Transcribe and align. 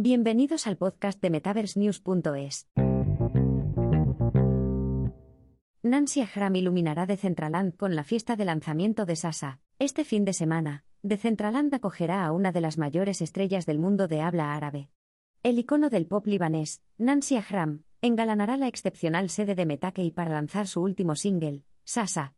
Bienvenidos 0.00 0.68
al 0.68 0.76
podcast 0.76 1.20
de 1.20 1.28
MetaverseNews.es. 1.28 2.68
Nancy 5.82 6.20
Ahram 6.20 6.54
iluminará 6.54 7.04
Decentraland 7.04 7.76
con 7.76 7.96
la 7.96 8.04
fiesta 8.04 8.36
de 8.36 8.44
lanzamiento 8.44 9.06
de 9.06 9.16
Sasa. 9.16 9.60
Este 9.80 10.04
fin 10.04 10.24
de 10.24 10.34
semana, 10.34 10.84
Decentraland 11.02 11.74
acogerá 11.74 12.24
a 12.24 12.30
una 12.30 12.52
de 12.52 12.60
las 12.60 12.78
mayores 12.78 13.20
estrellas 13.20 13.66
del 13.66 13.80
mundo 13.80 14.06
de 14.06 14.20
habla 14.20 14.54
árabe. 14.54 14.88
El 15.42 15.58
icono 15.58 15.90
del 15.90 16.06
pop 16.06 16.28
libanés, 16.28 16.80
Nancy 16.96 17.34
Ahram, 17.34 17.82
engalanará 18.00 18.56
la 18.56 18.68
excepcional 18.68 19.30
sede 19.30 19.56
de 19.56 19.66
Metakey 19.66 20.12
para 20.12 20.30
lanzar 20.30 20.68
su 20.68 20.80
último 20.80 21.16
single, 21.16 21.64
Sasa. 21.82 22.36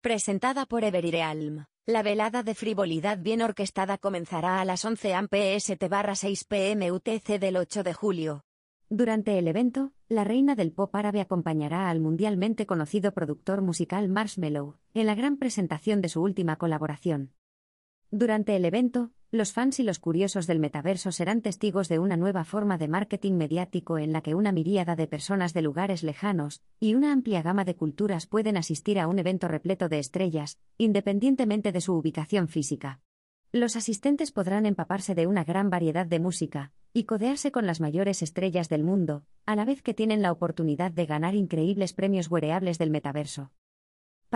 Presentada 0.00 0.64
por 0.64 0.82
Everyrealm. 0.82 1.66
La 1.88 2.02
velada 2.02 2.42
de 2.42 2.56
frivolidad 2.56 3.16
bien 3.16 3.42
orquestada 3.42 3.96
comenzará 3.96 4.60
a 4.60 4.64
las 4.64 4.84
11 4.84 5.14
am 5.14 5.28
PST-6 5.28 6.44
pm 6.48 6.90
UTC 6.90 7.38
del 7.38 7.56
8 7.56 7.84
de 7.84 7.94
julio. 7.94 8.42
Durante 8.88 9.38
el 9.38 9.46
evento, 9.46 9.92
la 10.08 10.24
reina 10.24 10.56
del 10.56 10.72
pop 10.72 10.92
árabe 10.96 11.20
acompañará 11.20 11.88
al 11.88 12.00
mundialmente 12.00 12.66
conocido 12.66 13.12
productor 13.12 13.62
musical 13.62 14.08
Marshmello, 14.08 14.80
en 14.94 15.06
la 15.06 15.14
gran 15.14 15.36
presentación 15.36 16.00
de 16.00 16.08
su 16.08 16.22
última 16.22 16.56
colaboración. 16.56 17.30
Durante 18.10 18.56
el 18.56 18.64
evento, 18.64 19.12
los 19.36 19.52
fans 19.52 19.78
y 19.80 19.82
los 19.82 19.98
curiosos 19.98 20.46
del 20.46 20.58
metaverso 20.58 21.12
serán 21.12 21.42
testigos 21.42 21.88
de 21.88 21.98
una 21.98 22.16
nueva 22.16 22.44
forma 22.44 22.78
de 22.78 22.88
marketing 22.88 23.34
mediático 23.34 23.98
en 23.98 24.12
la 24.12 24.20
que 24.22 24.34
una 24.34 24.52
miríada 24.52 24.96
de 24.96 25.06
personas 25.06 25.54
de 25.54 25.62
lugares 25.62 26.02
lejanos 26.02 26.62
y 26.80 26.94
una 26.94 27.12
amplia 27.12 27.42
gama 27.42 27.64
de 27.64 27.76
culturas 27.76 28.26
pueden 28.26 28.56
asistir 28.56 28.98
a 28.98 29.08
un 29.08 29.18
evento 29.18 29.48
repleto 29.48 29.88
de 29.88 29.98
estrellas, 29.98 30.58
independientemente 30.78 31.72
de 31.72 31.80
su 31.80 31.94
ubicación 31.94 32.48
física. 32.48 33.00
Los 33.52 33.76
asistentes 33.76 34.32
podrán 34.32 34.66
empaparse 34.66 35.14
de 35.14 35.26
una 35.26 35.44
gran 35.44 35.70
variedad 35.70 36.06
de 36.06 36.20
música 36.20 36.72
y 36.92 37.04
codearse 37.04 37.52
con 37.52 37.66
las 37.66 37.80
mayores 37.80 38.22
estrellas 38.22 38.68
del 38.68 38.82
mundo, 38.82 39.24
a 39.44 39.56
la 39.56 39.64
vez 39.64 39.82
que 39.82 39.94
tienen 39.94 40.22
la 40.22 40.32
oportunidad 40.32 40.90
de 40.90 41.06
ganar 41.06 41.34
increíbles 41.34 41.92
premios 41.92 42.30
wearables 42.30 42.78
del 42.78 42.90
metaverso. 42.90 43.52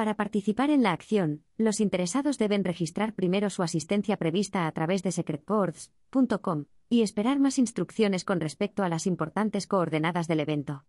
Para 0.00 0.14
participar 0.14 0.70
en 0.70 0.82
la 0.82 0.92
acción, 0.92 1.44
los 1.58 1.78
interesados 1.78 2.38
deben 2.38 2.64
registrar 2.64 3.14
primero 3.14 3.50
su 3.50 3.62
asistencia 3.62 4.16
prevista 4.16 4.66
a 4.66 4.72
través 4.72 5.02
de 5.02 5.12
secretboards.com 5.12 6.64
y 6.88 7.02
esperar 7.02 7.38
más 7.38 7.58
instrucciones 7.58 8.24
con 8.24 8.40
respecto 8.40 8.82
a 8.82 8.88
las 8.88 9.06
importantes 9.06 9.66
coordenadas 9.66 10.26
del 10.26 10.40
evento. 10.40 10.86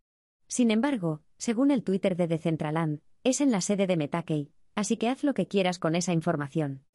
Sin 0.48 0.72
embargo, 0.72 1.20
según 1.38 1.72
el 1.72 1.84
Twitter 1.84 2.16
de 2.16 2.28
Decentraland, 2.28 3.02
es 3.26 3.42
en 3.42 3.52
la 3.52 3.60
sede 3.60 3.86
de 3.86 3.98
Metakey, 3.98 4.54
así 4.76 4.96
que 4.96 5.10
haz 5.10 5.26
lo 5.26 5.34
que 5.34 5.46
quieras 5.46 5.78
con 5.78 5.96
esa 5.96 6.14
información. 6.14 6.86